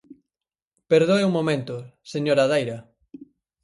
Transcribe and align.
Perdoe 0.91 1.27
un 1.27 1.33
momento, 1.39 1.75
señora 2.13 2.49
Daira. 2.51 2.79